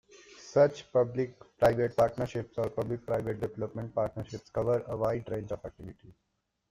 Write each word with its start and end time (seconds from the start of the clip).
Such 0.39 0.91
public-private 0.91 1.95
partnerships 1.95 2.57
or 2.57 2.71
public-private 2.71 3.39
development 3.39 3.93
partnerships 3.93 4.49
cover 4.49 4.83
a 4.87 4.97
wide 4.97 5.29
range 5.29 5.51
of 5.51 5.63
activities. 5.63 6.15